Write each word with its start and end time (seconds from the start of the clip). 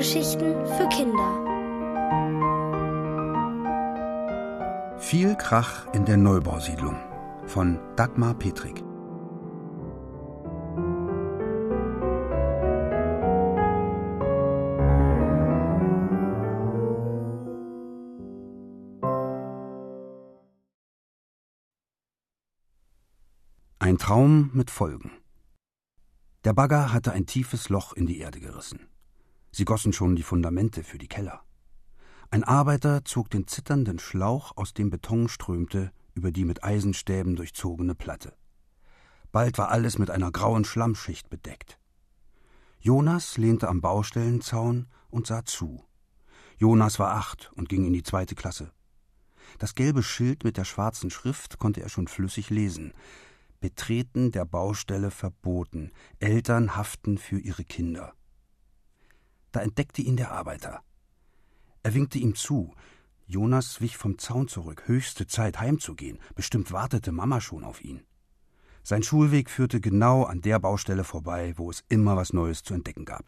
Hörgeschichten 0.00 0.54
für 0.64 0.88
Kinder. 0.88 1.30
Viel 4.98 5.36
Krach 5.36 5.92
in 5.92 6.06
der 6.06 6.16
Neubausiedlung 6.16 6.96
von 7.44 7.78
Dagmar 7.96 8.32
Petrik. 8.32 8.82
Ein 23.78 23.98
Traum 23.98 24.48
mit 24.54 24.70
Folgen. 24.70 25.10
Der 26.44 26.54
Bagger 26.54 26.90
hatte 26.90 27.12
ein 27.12 27.26
tiefes 27.26 27.68
Loch 27.68 27.92
in 27.92 28.06
die 28.06 28.20
Erde 28.20 28.40
gerissen. 28.40 28.88
Sie 29.52 29.64
gossen 29.64 29.92
schon 29.92 30.16
die 30.16 30.22
Fundamente 30.22 30.84
für 30.84 30.98
die 30.98 31.08
Keller. 31.08 31.42
Ein 32.30 32.44
Arbeiter 32.44 33.04
zog 33.04 33.30
den 33.30 33.48
zitternden 33.48 33.98
Schlauch, 33.98 34.56
aus 34.56 34.72
dem 34.72 34.90
Beton 34.90 35.28
strömte, 35.28 35.92
über 36.14 36.30
die 36.30 36.44
mit 36.44 36.62
Eisenstäben 36.62 37.34
durchzogene 37.34 37.94
Platte. 37.94 38.34
Bald 39.32 39.58
war 39.58 39.70
alles 39.70 39.98
mit 39.98 40.10
einer 40.10 40.30
grauen 40.30 40.64
Schlammschicht 40.64 41.28
bedeckt. 41.28 41.78
Jonas 42.80 43.36
lehnte 43.36 43.68
am 43.68 43.80
Baustellenzaun 43.80 44.86
und 45.10 45.26
sah 45.26 45.44
zu. 45.44 45.84
Jonas 46.56 46.98
war 46.98 47.12
acht 47.12 47.50
und 47.54 47.68
ging 47.68 47.84
in 47.84 47.92
die 47.92 48.02
zweite 48.02 48.34
Klasse. 48.34 48.72
Das 49.58 49.74
gelbe 49.74 50.02
Schild 50.02 50.44
mit 50.44 50.56
der 50.56 50.64
schwarzen 50.64 51.10
Schrift 51.10 51.58
konnte 51.58 51.82
er 51.82 51.88
schon 51.88 52.06
flüssig 52.06 52.50
lesen. 52.50 52.92
Betreten 53.60 54.30
der 54.30 54.44
Baustelle 54.44 55.10
verboten. 55.10 55.90
Eltern 56.18 56.76
haften 56.76 57.18
für 57.18 57.38
ihre 57.38 57.64
Kinder. 57.64 58.14
Da 59.52 59.60
entdeckte 59.60 60.02
ihn 60.02 60.16
der 60.16 60.32
Arbeiter. 60.32 60.82
Er 61.82 61.94
winkte 61.94 62.18
ihm 62.18 62.34
zu. 62.34 62.74
Jonas 63.26 63.80
wich 63.80 63.96
vom 63.96 64.18
Zaun 64.18 64.48
zurück. 64.48 64.84
Höchste 64.86 65.26
Zeit, 65.26 65.60
heimzugehen. 65.60 66.18
Bestimmt 66.34 66.72
wartete 66.72 67.12
Mama 67.12 67.40
schon 67.40 67.64
auf 67.64 67.82
ihn. 67.82 68.02
Sein 68.82 69.02
Schulweg 69.02 69.50
führte 69.50 69.80
genau 69.80 70.24
an 70.24 70.40
der 70.40 70.58
Baustelle 70.58 71.04
vorbei, 71.04 71.54
wo 71.56 71.70
es 71.70 71.84
immer 71.88 72.16
was 72.16 72.32
Neues 72.32 72.62
zu 72.62 72.74
entdecken 72.74 73.04
gab. 73.04 73.24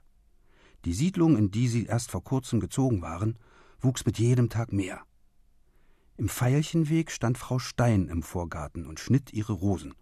Die 0.84 0.95
Siedlung, 0.95 1.37
in 1.37 1.50
die 1.50 1.69
sie 1.69 1.87
erst 1.87 2.11
vor 2.11 2.25
kurzem 2.25 2.59
gezogen 2.59 3.03
waren, 3.03 3.39
wuchs 3.81 4.05
mit 4.05 4.19
jedem 4.19 4.48
Tag 4.48 4.73
mehr. 4.73 5.03
Im 6.17 6.28
Veilchenweg 6.28 7.11
stand 7.11 7.39
Frau 7.39 7.59
Stein 7.59 8.09
im 8.09 8.23
Vorgarten 8.23 8.87
und 8.87 9.00
schnitt 9.00 9.33
ihre 9.33 9.53
Rosen. 9.53 9.95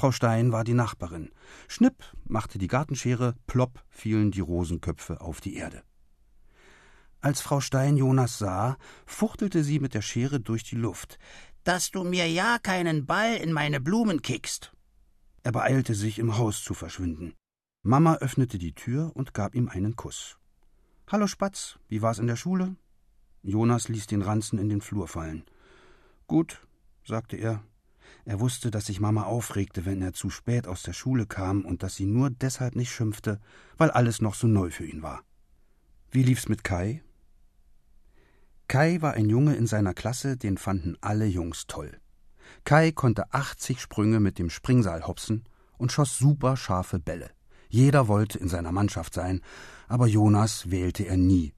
Frau 0.00 0.12
Stein 0.12 0.50
war 0.50 0.64
die 0.64 0.72
Nachbarin. 0.72 1.28
Schnipp 1.68 2.02
machte 2.24 2.56
die 2.56 2.68
Gartenschere, 2.68 3.34
plopp 3.46 3.84
fielen 3.90 4.30
die 4.30 4.40
Rosenköpfe 4.40 5.20
auf 5.20 5.42
die 5.42 5.56
Erde. 5.56 5.82
Als 7.20 7.42
Frau 7.42 7.60
Stein 7.60 7.98
Jonas 7.98 8.38
sah, 8.38 8.78
fuchtelte 9.04 9.62
sie 9.62 9.78
mit 9.78 9.92
der 9.92 10.00
Schere 10.00 10.40
durch 10.40 10.64
die 10.64 10.76
Luft. 10.76 11.18
Dass 11.64 11.90
du 11.90 12.02
mir 12.02 12.26
ja 12.26 12.58
keinen 12.58 13.04
Ball 13.04 13.36
in 13.36 13.52
meine 13.52 13.78
Blumen 13.78 14.22
kickst. 14.22 14.72
Er 15.42 15.52
beeilte 15.52 15.94
sich, 15.94 16.18
im 16.18 16.38
Haus 16.38 16.64
zu 16.64 16.72
verschwinden. 16.72 17.34
Mama 17.82 18.14
öffnete 18.22 18.56
die 18.56 18.72
Tür 18.72 19.12
und 19.12 19.34
gab 19.34 19.54
ihm 19.54 19.68
einen 19.68 19.96
Kuss. 19.96 20.38
Hallo 21.08 21.26
Spatz, 21.26 21.78
wie 21.88 22.00
war's 22.00 22.18
in 22.18 22.26
der 22.26 22.36
Schule? 22.36 22.74
Jonas 23.42 23.88
ließ 23.88 24.06
den 24.06 24.22
Ranzen 24.22 24.58
in 24.58 24.70
den 24.70 24.80
Flur 24.80 25.08
fallen. 25.08 25.44
Gut, 26.26 26.66
sagte 27.04 27.36
er, 27.36 27.62
er 28.24 28.40
wusste, 28.40 28.70
dass 28.70 28.86
sich 28.86 29.00
Mama 29.00 29.24
aufregte, 29.24 29.86
wenn 29.86 30.02
er 30.02 30.12
zu 30.12 30.30
spät 30.30 30.66
aus 30.66 30.82
der 30.82 30.92
Schule 30.92 31.26
kam 31.26 31.64
und 31.64 31.82
dass 31.82 31.96
sie 31.96 32.06
nur 32.06 32.30
deshalb 32.30 32.76
nicht 32.76 32.92
schimpfte, 32.92 33.40
weil 33.76 33.90
alles 33.90 34.20
noch 34.20 34.34
so 34.34 34.46
neu 34.46 34.70
für 34.70 34.84
ihn 34.84 35.02
war. 35.02 35.22
Wie 36.10 36.22
lief's 36.22 36.48
mit 36.48 36.64
Kai? 36.64 37.02
Kai 38.68 39.00
war 39.00 39.14
ein 39.14 39.28
Junge 39.28 39.56
in 39.56 39.66
seiner 39.66 39.94
Klasse, 39.94 40.36
den 40.36 40.58
fanden 40.58 40.96
alle 41.00 41.26
Jungs 41.26 41.66
toll. 41.66 42.00
Kai 42.64 42.92
konnte 42.92 43.32
80 43.32 43.80
Sprünge 43.80 44.20
mit 44.20 44.38
dem 44.38 44.50
Springseil 44.50 45.06
hopsen 45.06 45.44
und 45.78 45.92
schoss 45.92 46.18
super 46.18 46.56
scharfe 46.56 46.98
Bälle. 46.98 47.30
Jeder 47.68 48.08
wollte 48.08 48.38
in 48.38 48.48
seiner 48.48 48.72
Mannschaft 48.72 49.14
sein, 49.14 49.40
aber 49.88 50.06
Jonas 50.06 50.70
wählte 50.70 51.04
er 51.04 51.16
nie. 51.16 51.54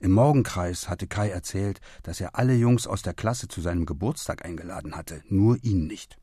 Im 0.00 0.12
Morgenkreis 0.12 0.88
hatte 0.88 1.06
Kai 1.06 1.28
erzählt, 1.28 1.78
dass 2.02 2.22
er 2.22 2.34
alle 2.34 2.54
Jungs 2.54 2.86
aus 2.86 3.02
der 3.02 3.12
Klasse 3.12 3.48
zu 3.48 3.60
seinem 3.60 3.84
Geburtstag 3.84 4.46
eingeladen 4.46 4.96
hatte, 4.96 5.22
nur 5.28 5.62
ihn 5.62 5.86
nicht. 5.86 6.18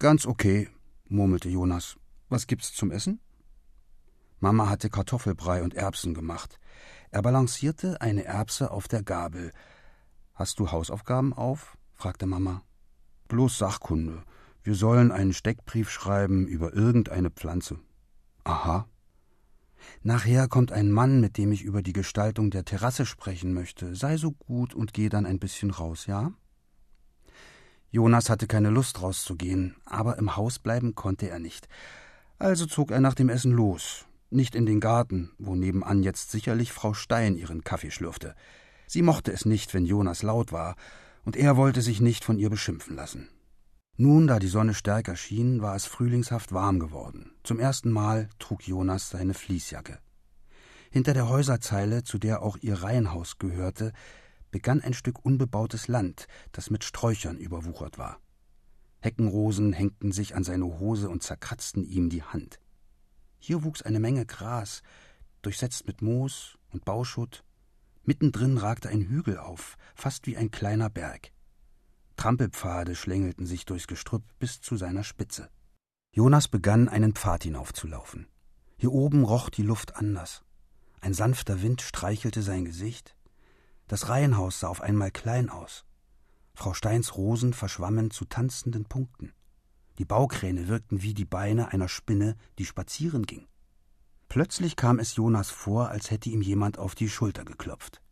Ganz 0.00 0.26
okay, 0.26 0.68
murmelte 1.08 1.48
Jonas. 1.48 1.96
Was 2.28 2.48
gibt's 2.48 2.74
zum 2.74 2.90
Essen? 2.90 3.20
Mama 4.40 4.68
hatte 4.68 4.90
Kartoffelbrei 4.90 5.62
und 5.62 5.74
Erbsen 5.74 6.14
gemacht. 6.14 6.58
Er 7.12 7.22
balancierte 7.22 8.00
eine 8.00 8.24
Erbse 8.24 8.72
auf 8.72 8.88
der 8.88 9.04
Gabel. 9.04 9.52
Hast 10.34 10.58
du 10.58 10.72
Hausaufgaben 10.72 11.32
auf? 11.32 11.78
fragte 11.94 12.26
Mama. 12.26 12.62
Bloß 13.28 13.56
Sachkunde. 13.56 14.24
Wir 14.64 14.74
sollen 14.74 15.12
einen 15.12 15.32
Steckbrief 15.32 15.90
schreiben 15.90 16.48
über 16.48 16.74
irgendeine 16.74 17.30
Pflanze. 17.30 17.78
Aha, 18.42 18.88
Nachher 20.02 20.48
kommt 20.48 20.72
ein 20.72 20.90
Mann, 20.90 21.20
mit 21.20 21.36
dem 21.36 21.52
ich 21.52 21.62
über 21.62 21.82
die 21.82 21.92
Gestaltung 21.92 22.50
der 22.50 22.64
Terrasse 22.64 23.06
sprechen 23.06 23.52
möchte. 23.52 23.94
Sei 23.94 24.16
so 24.16 24.32
gut 24.32 24.74
und 24.74 24.92
geh 24.92 25.08
dann 25.08 25.26
ein 25.26 25.38
bisschen 25.38 25.70
raus, 25.70 26.06
ja? 26.06 26.32
Jonas 27.90 28.28
hatte 28.28 28.46
keine 28.46 28.70
Lust 28.70 29.00
rauszugehen, 29.00 29.76
aber 29.84 30.18
im 30.18 30.36
Haus 30.36 30.58
bleiben 30.58 30.94
konnte 30.94 31.28
er 31.28 31.38
nicht. 31.38 31.68
Also 32.38 32.66
zog 32.66 32.90
er 32.90 33.00
nach 33.00 33.14
dem 33.14 33.28
Essen 33.28 33.52
los. 33.52 34.06
Nicht 34.28 34.54
in 34.54 34.66
den 34.66 34.80
Garten, 34.80 35.30
wo 35.38 35.54
nebenan 35.54 36.02
jetzt 36.02 36.30
sicherlich 36.30 36.72
Frau 36.72 36.94
Stein 36.94 37.36
ihren 37.36 37.64
Kaffee 37.64 37.90
schlürfte. 37.90 38.34
Sie 38.86 39.02
mochte 39.02 39.32
es 39.32 39.46
nicht, 39.46 39.72
wenn 39.72 39.86
Jonas 39.86 40.22
laut 40.22 40.52
war, 40.52 40.76
und 41.24 41.36
er 41.36 41.56
wollte 41.56 41.82
sich 41.82 42.00
nicht 42.00 42.24
von 42.24 42.38
ihr 42.38 42.50
beschimpfen 42.50 42.96
lassen. 42.96 43.28
Nun, 43.98 44.26
da 44.26 44.38
die 44.38 44.48
Sonne 44.48 44.74
stärker 44.74 45.16
schien, 45.16 45.62
war 45.62 45.74
es 45.74 45.86
frühlingshaft 45.86 46.52
warm 46.52 46.78
geworden. 46.78 47.30
Zum 47.42 47.58
ersten 47.58 47.90
Mal 47.90 48.28
trug 48.38 48.66
Jonas 48.66 49.08
seine 49.08 49.32
Fließjacke. 49.32 49.98
Hinter 50.90 51.14
der 51.14 51.30
Häuserzeile, 51.30 52.04
zu 52.04 52.18
der 52.18 52.42
auch 52.42 52.58
ihr 52.60 52.82
Reihenhaus 52.82 53.38
gehörte, 53.38 53.92
begann 54.50 54.82
ein 54.82 54.92
Stück 54.92 55.24
unbebautes 55.24 55.88
Land, 55.88 56.26
das 56.52 56.68
mit 56.68 56.84
Sträuchern 56.84 57.38
überwuchert 57.38 57.96
war. 57.96 58.20
Heckenrosen 59.00 59.72
hängten 59.72 60.12
sich 60.12 60.34
an 60.34 60.44
seine 60.44 60.78
Hose 60.78 61.08
und 61.08 61.22
zerkratzten 61.22 61.82
ihm 61.82 62.10
die 62.10 62.22
Hand. 62.22 62.60
Hier 63.38 63.64
wuchs 63.64 63.80
eine 63.80 64.00
Menge 64.00 64.26
Gras, 64.26 64.82
durchsetzt 65.40 65.86
mit 65.86 66.02
Moos 66.02 66.58
und 66.70 66.84
Bauschutt. 66.84 67.44
Mittendrin 68.04 68.58
ragte 68.58 68.90
ein 68.90 69.02
Hügel 69.02 69.38
auf, 69.38 69.76
fast 69.94 70.26
wie 70.26 70.36
ein 70.36 70.50
kleiner 70.50 70.90
Berg. 70.90 71.30
Trampelpfade 72.16 72.94
schlängelten 72.94 73.46
sich 73.46 73.64
durchs 73.66 73.86
Gestrüpp 73.86 74.24
bis 74.38 74.60
zu 74.60 74.76
seiner 74.76 75.04
Spitze. 75.04 75.50
Jonas 76.12 76.48
begann, 76.48 76.88
einen 76.88 77.14
Pfad 77.14 77.44
hinaufzulaufen. 77.44 78.26
Hier 78.78 78.92
oben 78.92 79.24
roch 79.24 79.50
die 79.50 79.62
Luft 79.62 79.96
anders. 79.96 80.42
Ein 81.00 81.14
sanfter 81.14 81.62
Wind 81.62 81.82
streichelte 81.82 82.42
sein 82.42 82.64
Gesicht. 82.64 83.14
Das 83.86 84.08
Reihenhaus 84.08 84.60
sah 84.60 84.68
auf 84.68 84.80
einmal 84.80 85.10
klein 85.10 85.50
aus. 85.50 85.84
Frau 86.54 86.72
Steins 86.72 87.16
Rosen 87.16 87.52
verschwammen 87.52 88.10
zu 88.10 88.24
tanzenden 88.24 88.86
Punkten. 88.86 89.32
Die 89.98 90.04
Baukräne 90.04 90.68
wirkten 90.68 91.02
wie 91.02 91.14
die 91.14 91.24
Beine 91.24 91.72
einer 91.72 91.88
Spinne, 91.88 92.36
die 92.58 92.64
spazieren 92.64 93.24
ging. 93.24 93.46
Plötzlich 94.28 94.74
kam 94.76 94.98
es 94.98 95.16
Jonas 95.16 95.50
vor, 95.50 95.90
als 95.90 96.10
hätte 96.10 96.30
ihm 96.30 96.42
jemand 96.42 96.78
auf 96.78 96.94
die 96.94 97.08
Schulter 97.08 97.44
geklopft. 97.44 98.02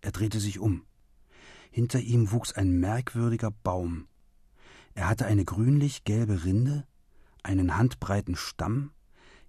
Er 0.00 0.12
drehte 0.12 0.40
sich 0.40 0.58
um. 0.58 0.84
Hinter 1.72 2.00
ihm 2.00 2.32
wuchs 2.32 2.52
ein 2.52 2.78
merkwürdiger 2.80 3.50
Baum. 3.50 4.06
Er 4.92 5.08
hatte 5.08 5.24
eine 5.24 5.46
grünlich-gelbe 5.46 6.44
Rinde, 6.44 6.86
einen 7.42 7.78
handbreiten 7.78 8.36
Stamm, 8.36 8.92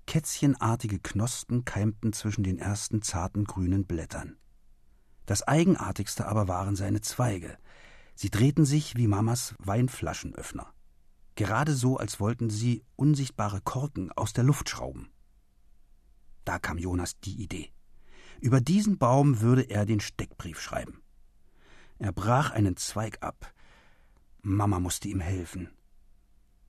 kätzchenartige 0.08 1.00
Knospen 1.00 1.66
keimten 1.66 2.14
zwischen 2.14 2.46
den 2.46 2.60
ersten 2.60 3.02
zarten 3.02 3.44
grünen 3.44 3.86
Blättern. 3.86 4.38
Das 5.26 5.44
Eigenartigste 5.44 6.26
aber 6.26 6.48
waren 6.48 6.78
seine 6.78 7.02
Zweige. 7.02 7.58
Sie 8.16 8.30
drehten 8.30 8.64
sich 8.64 8.96
wie 8.96 9.08
Mamas 9.08 9.54
Weinflaschenöffner. 9.60 10.74
Gerade 11.36 11.74
so, 11.74 11.98
als 11.98 12.22
wollten 12.22 12.50
sie 12.50 12.86
unsichtbare 12.96 13.60
Korken 13.60 14.14
aus 14.14 14.32
der 14.32 14.46
Luft 14.46 14.70
schrauben. 14.70 15.10
Da 16.46 16.58
kam 16.58 16.78
Jonas 16.78 17.20
die 17.20 17.42
Idee. 17.42 17.74
Über 18.40 18.62
diesen 18.62 18.98
Baum 18.98 19.42
würde 19.42 19.64
er 19.64 19.86
den 19.86 20.00
Steckbrief 20.00 20.62
schreiben. 20.62 21.03
Er 22.04 22.12
brach 22.12 22.52
einen 22.52 22.76
Zweig 22.76 23.20
ab. 23.22 23.54
Mama 24.42 24.82
musste 24.82 25.08
ihm 25.08 25.22
helfen. 25.22 25.70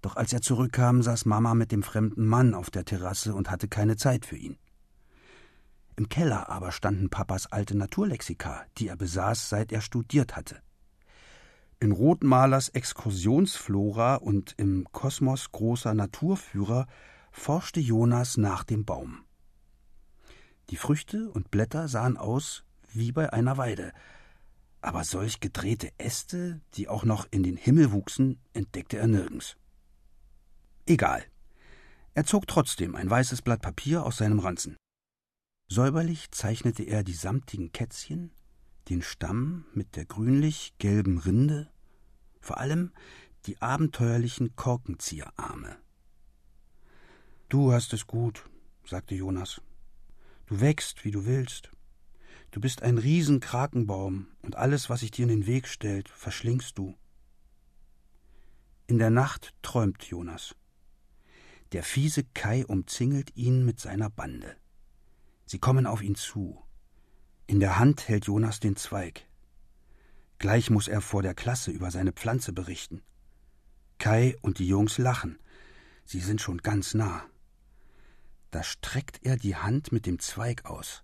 Doch 0.01 0.15
als 0.15 0.33
er 0.33 0.43
zurückkam, 0.43 1.03
saß 1.03 1.25
Mama 1.25 1.55
mit 1.55 1.73
dem 1.73 1.83
fremden 1.83 2.25
Mann 2.25 2.55
auf 2.55 2.71
der 2.71 2.85
Terrasse 2.85 3.35
und 3.35 3.51
hatte 3.51 3.67
keine 3.67 3.97
Zeit 3.97 4.27
für 4.27 4.37
ihn. 4.37 4.57
Im 5.97 6.09
Keller 6.09 6.51
aber 6.51 6.71
standen 6.71 7.11
Papas 7.11 7.47
alte 7.51 7.77
Naturlexika, 7.77 8.65
die 8.79 8.87
er 8.87 8.97
besaß, 8.97 9.49
seit 9.49 9.73
er 9.73 9.81
studiert 9.81 10.37
hatte. 10.37 10.63
In 11.81 11.91
Rotmalers 11.91 12.69
Exkursionsflora 12.69 14.15
und 14.15 14.55
im 14.57 14.87
Kosmos 14.93 15.51
großer 15.51 15.95
Naturführer 15.95 16.87
forschte 17.33 17.81
Jonas 17.81 18.37
nach 18.37 18.63
dem 18.63 18.85
Baum. 18.85 19.25
Die 20.71 20.77
Früchte 20.77 21.29
und 21.29 21.51
Blätter 21.51 21.89
sahen 21.89 22.17
aus 22.17 22.65
wie 22.93 23.11
bei 23.11 23.33
einer 23.33 23.57
Weide, 23.57 23.93
aber 24.85 25.05
solch 25.05 25.41
gedrehte 25.41 25.91
Äste, 25.99 26.61
die 26.75 26.89
auch 26.89 27.05
noch 27.05 27.27
in 27.31 27.43
den 27.43 27.57
Himmel 27.57 27.93
wuchsen, 27.93 28.39
entdeckte 28.53 28.99
er 28.99 29.07
nirgends. 29.07 29.57
Egal. 30.87 31.25
Er 32.13 32.25
zog 32.25 32.47
trotzdem 32.47 32.95
ein 32.95 33.09
weißes 33.09 33.43
Blatt 33.43 33.63
Papier 33.63 34.05
aus 34.05 34.19
seinem 34.19 34.39
Ranzen. 34.39 34.77
Säuberlich 35.69 36.31
zeichnete 36.31 36.83
er 36.83 37.03
die 37.03 37.15
samtigen 37.15 37.73
Kätzchen, 37.73 38.31
den 38.91 39.01
Stamm 39.01 39.65
mit 39.73 39.97
der 39.97 40.05
grünlich-gelben 40.05 41.19
Rinde, 41.19 41.71
vor 42.41 42.59
allem 42.59 42.93
die 43.47 43.61
abenteuerlichen 43.63 44.55
Korkenzieherarme. 44.55 45.79
Du 47.49 47.73
hast 47.73 47.95
es 47.95 48.07
gut, 48.07 48.49
sagte 48.85 49.15
Jonas. 49.15 49.63
Du 50.47 50.61
wächst, 50.61 51.05
wie 51.07 51.11
du 51.11 51.25
willst. 51.25 51.71
Du 52.55 52.61
bist 52.61 52.85
ein 52.85 52.99
Riesenkrakenbaum, 52.99 54.29
und 54.43 54.55
alles, 54.55 54.89
was 54.89 55.01
sich 55.01 55.11
dir 55.11 55.25
in 55.25 55.29
den 55.29 55.47
Weg 55.49 55.67
stellt, 55.67 56.09
verschlingst 56.09 56.79
du. 56.79 56.97
In 58.87 59.01
der 59.01 59.11
Nacht 59.11 59.53
träumt 59.63 60.05
Jonas. 60.05 60.55
Der 61.73 61.83
fiese 61.83 62.23
Kai 62.23 62.65
umzingelt 62.65 63.35
ihn 63.35 63.65
mit 63.65 63.81
seiner 63.81 64.09
Bande. 64.09 64.55
Sie 65.47 65.59
kommen 65.59 65.85
auf 65.85 66.01
ihn 66.01 66.15
zu. 66.15 66.63
In 67.49 67.59
der 67.59 67.77
Hand 67.81 68.07
hält 68.07 68.27
Jonas 68.27 68.61
den 68.61 68.77
Zweig. 68.77 69.27
Gleich 70.39 70.71
muss 70.71 70.87
er 70.87 71.01
vor 71.01 71.23
der 71.23 71.35
Klasse 71.35 71.73
über 71.73 71.91
seine 71.91 72.13
Pflanze 72.13 72.53
berichten. 72.53 73.03
Kai 73.99 74.37
und 74.43 74.61
die 74.61 74.69
Jungs 74.69 74.99
lachen. 74.99 75.41
Sie 76.05 76.21
sind 76.21 76.41
schon 76.41 76.59
ganz 76.59 76.95
nah. 76.95 77.25
Da 78.53 78.63
streckt 78.63 79.19
er 79.25 79.37
die 79.37 79.57
Hand 79.57 79.91
mit 79.91 80.07
dem 80.07 80.21
Zweig 80.21 80.67
aus. 80.67 81.04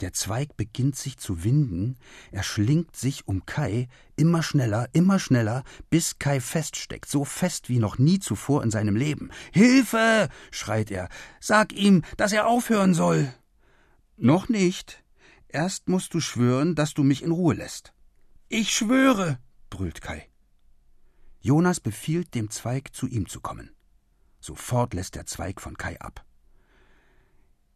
Der 0.00 0.12
Zweig 0.12 0.56
beginnt 0.56 0.96
sich 0.96 1.18
zu 1.18 1.44
winden, 1.44 1.96
er 2.30 2.42
schlingt 2.42 2.96
sich 2.96 3.26
um 3.28 3.46
Kai, 3.46 3.88
immer 4.16 4.42
schneller, 4.42 4.88
immer 4.92 5.18
schneller, 5.18 5.64
bis 5.90 6.18
Kai 6.18 6.40
feststeckt, 6.40 7.08
so 7.08 7.24
fest 7.24 7.68
wie 7.68 7.78
noch 7.78 7.98
nie 7.98 8.18
zuvor 8.18 8.62
in 8.62 8.70
seinem 8.70 8.96
Leben. 8.96 9.30
Hilfe! 9.52 10.28
schreit 10.50 10.90
er. 10.90 11.08
Sag 11.40 11.72
ihm, 11.72 12.02
dass 12.16 12.32
er 12.32 12.46
aufhören 12.46 12.94
soll. 12.94 13.32
Noch 14.16 14.48
nicht. 14.48 15.02
Erst 15.48 15.88
musst 15.88 16.14
du 16.14 16.20
schwören, 16.20 16.74
dass 16.74 16.94
du 16.94 17.02
mich 17.02 17.22
in 17.22 17.30
Ruhe 17.30 17.54
lässt. 17.54 17.92
Ich 18.48 18.72
schwöre, 18.72 19.38
brüllt 19.70 20.00
Kai. 20.00 20.28
Jonas 21.40 21.80
befiehlt 21.80 22.34
dem 22.34 22.50
Zweig, 22.50 22.94
zu 22.94 23.06
ihm 23.06 23.28
zu 23.28 23.40
kommen. 23.40 23.70
Sofort 24.40 24.94
lässt 24.94 25.14
der 25.14 25.26
Zweig 25.26 25.60
von 25.60 25.76
Kai 25.76 26.00
ab. 26.00 26.24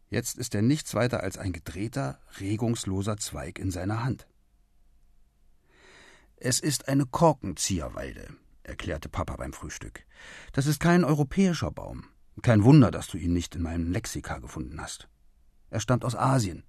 Jetzt 0.09 0.37
ist 0.37 0.55
er 0.55 0.61
nichts 0.61 0.93
weiter 0.93 1.21
als 1.21 1.37
ein 1.37 1.51
gedrehter, 1.51 2.19
regungsloser 2.39 3.17
Zweig 3.17 3.59
in 3.59 3.71
seiner 3.71 4.03
Hand. 4.03 4.27
Es 6.37 6.59
ist 6.59 6.87
eine 6.87 7.05
Korkenzieherweide, 7.05 8.27
erklärte 8.63 9.09
Papa 9.09 9.35
beim 9.35 9.53
Frühstück. 9.53 10.05
Das 10.53 10.65
ist 10.65 10.79
kein 10.79 11.03
europäischer 11.03 11.71
Baum. 11.71 12.05
Kein 12.41 12.63
Wunder, 12.63 12.91
dass 12.91 13.07
du 13.07 13.17
ihn 13.17 13.33
nicht 13.33 13.55
in 13.55 13.63
meinem 13.63 13.91
Lexika 13.91 14.37
gefunden 14.37 14.79
hast. 14.79 15.09
Er 15.69 15.79
stammt 15.79 16.05
aus 16.05 16.15
Asien. 16.15 16.63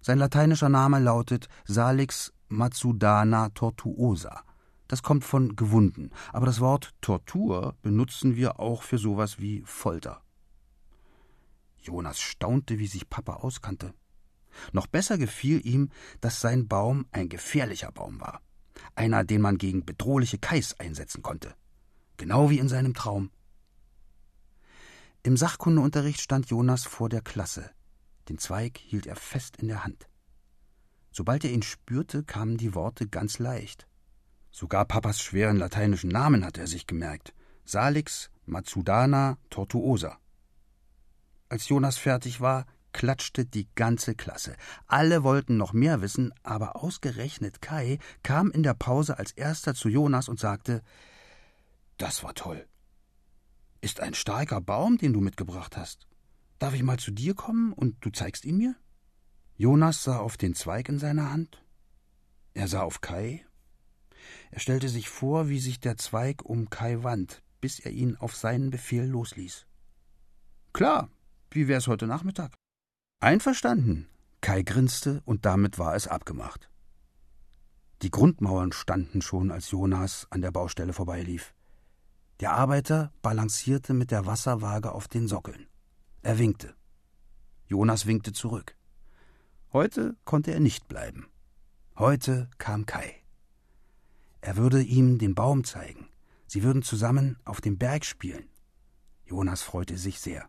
Sein 0.00 0.18
lateinischer 0.18 0.68
Name 0.68 1.00
lautet 1.00 1.48
Salix 1.64 2.32
Matsudana 2.48 3.48
tortuosa. 3.48 4.44
Das 4.86 5.02
kommt 5.02 5.24
von 5.24 5.56
gewunden, 5.56 6.10
aber 6.32 6.46
das 6.46 6.60
Wort 6.60 6.94
Tortur 7.00 7.74
benutzen 7.82 8.36
wir 8.36 8.60
auch 8.60 8.82
für 8.82 8.98
sowas 8.98 9.40
wie 9.40 9.62
Folter. 9.64 10.22
Jonas 11.86 12.20
staunte, 12.20 12.78
wie 12.78 12.86
sich 12.86 13.08
Papa 13.08 13.34
auskannte. 13.34 13.94
Noch 14.72 14.86
besser 14.86 15.18
gefiel 15.18 15.64
ihm, 15.66 15.90
dass 16.20 16.40
sein 16.40 16.68
Baum 16.68 17.06
ein 17.12 17.28
gefährlicher 17.28 17.92
Baum 17.92 18.20
war. 18.20 18.42
Einer, 18.94 19.24
den 19.24 19.40
man 19.40 19.58
gegen 19.58 19.84
bedrohliche 19.84 20.38
Kais 20.38 20.74
einsetzen 20.78 21.22
konnte. 21.22 21.54
Genau 22.16 22.50
wie 22.50 22.58
in 22.58 22.68
seinem 22.68 22.94
Traum. 22.94 23.30
Im 25.22 25.36
Sachkundeunterricht 25.36 26.20
stand 26.20 26.50
Jonas 26.50 26.84
vor 26.84 27.08
der 27.08 27.20
Klasse. 27.20 27.70
Den 28.28 28.38
Zweig 28.38 28.78
hielt 28.78 29.06
er 29.06 29.16
fest 29.16 29.56
in 29.56 29.68
der 29.68 29.84
Hand. 29.84 30.08
Sobald 31.10 31.44
er 31.44 31.50
ihn 31.50 31.62
spürte, 31.62 32.24
kamen 32.24 32.56
die 32.56 32.74
Worte 32.74 33.08
ganz 33.08 33.38
leicht. 33.38 33.86
Sogar 34.50 34.84
Papas 34.84 35.20
schweren 35.20 35.56
lateinischen 35.56 36.10
Namen 36.10 36.44
hatte 36.44 36.60
er 36.60 36.66
sich 36.66 36.86
gemerkt. 36.86 37.34
Salix, 37.64 38.30
Matsudana, 38.46 39.38
Tortuosa. 39.50 40.18
Als 41.48 41.68
Jonas 41.68 41.96
fertig 41.96 42.40
war, 42.40 42.66
klatschte 42.92 43.44
die 43.44 43.68
ganze 43.74 44.14
Klasse. 44.14 44.56
Alle 44.86 45.22
wollten 45.22 45.56
noch 45.56 45.72
mehr 45.72 46.00
wissen, 46.00 46.32
aber 46.42 46.76
ausgerechnet 46.76 47.60
Kai 47.60 47.98
kam 48.22 48.50
in 48.50 48.62
der 48.62 48.74
Pause 48.74 49.18
als 49.18 49.32
erster 49.32 49.74
zu 49.74 49.88
Jonas 49.88 50.28
und 50.28 50.40
sagte 50.40 50.82
Das 51.98 52.24
war 52.24 52.34
toll. 52.34 52.66
Ist 53.80 54.00
ein 54.00 54.14
starker 54.14 54.60
Baum, 54.60 54.98
den 54.98 55.12
du 55.12 55.20
mitgebracht 55.20 55.76
hast. 55.76 56.08
Darf 56.58 56.74
ich 56.74 56.82
mal 56.82 56.98
zu 56.98 57.10
dir 57.10 57.34
kommen 57.34 57.72
und 57.72 57.96
du 58.00 58.10
zeigst 58.10 58.44
ihn 58.44 58.56
mir? 58.56 58.74
Jonas 59.56 60.02
sah 60.02 60.18
auf 60.18 60.36
den 60.36 60.54
Zweig 60.54 60.88
in 60.88 60.98
seiner 60.98 61.30
Hand. 61.30 61.62
Er 62.54 62.66
sah 62.68 62.82
auf 62.82 63.02
Kai. 63.02 63.44
Er 64.50 64.60
stellte 64.60 64.88
sich 64.88 65.08
vor, 65.08 65.48
wie 65.48 65.60
sich 65.60 65.80
der 65.80 65.98
Zweig 65.98 66.44
um 66.44 66.70
Kai 66.70 67.02
wand, 67.02 67.42
bis 67.60 67.78
er 67.78 67.92
ihn 67.92 68.16
auf 68.16 68.34
seinen 68.34 68.70
Befehl 68.70 69.04
losließ. 69.04 69.66
Klar, 70.72 71.10
wie 71.56 71.66
wär's 71.68 71.88
heute 71.88 72.06
Nachmittag? 72.06 72.54
Einverstanden. 73.18 74.08
Kai 74.42 74.62
grinste 74.62 75.22
und 75.24 75.46
damit 75.46 75.78
war 75.78 75.96
es 75.96 76.06
abgemacht. 76.06 76.70
Die 78.02 78.10
Grundmauern 78.10 78.72
standen 78.72 79.22
schon, 79.22 79.50
als 79.50 79.70
Jonas 79.70 80.26
an 80.30 80.42
der 80.42 80.50
Baustelle 80.52 80.92
vorbeilief. 80.92 81.54
Der 82.40 82.52
Arbeiter 82.52 83.10
balancierte 83.22 83.94
mit 83.94 84.10
der 84.10 84.26
Wasserwaage 84.26 84.92
auf 84.92 85.08
den 85.08 85.26
Sockeln. 85.26 85.66
Er 86.22 86.38
winkte. 86.38 86.76
Jonas 87.66 88.04
winkte 88.04 88.32
zurück. 88.32 88.76
Heute 89.72 90.14
konnte 90.26 90.52
er 90.52 90.60
nicht 90.60 90.86
bleiben. 90.88 91.26
Heute 91.96 92.50
kam 92.58 92.84
Kai. 92.84 93.14
Er 94.42 94.58
würde 94.58 94.82
ihm 94.82 95.18
den 95.18 95.34
Baum 95.34 95.64
zeigen. 95.64 96.08
Sie 96.46 96.62
würden 96.62 96.82
zusammen 96.82 97.38
auf 97.44 97.62
dem 97.62 97.78
Berg 97.78 98.04
spielen. 98.04 98.46
Jonas 99.24 99.62
freute 99.62 99.96
sich 99.96 100.20
sehr. 100.20 100.48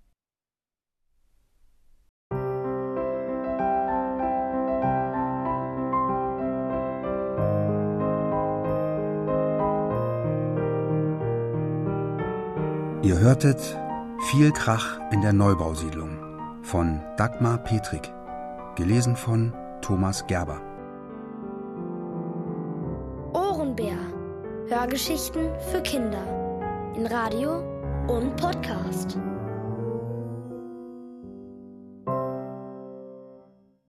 Ihr 13.17 13.23
hörtet 13.23 13.59
Viel 14.29 14.51
Krach 14.51 14.99
in 15.11 15.21
der 15.21 15.33
Neubausiedlung 15.33 16.19
von 16.61 17.01
Dagmar 17.17 17.57
Petrik, 17.57 18.13
gelesen 18.75 19.15
von 19.15 19.53
Thomas 19.81 20.27
Gerber. 20.27 20.61
Ohrenbär. 23.33 23.97
Hörgeschichten 24.67 25.49
für 25.71 25.81
Kinder 25.81 26.21
in 26.95 27.07
Radio 27.07 27.63
und 28.07 28.35
Podcast. 28.35 29.17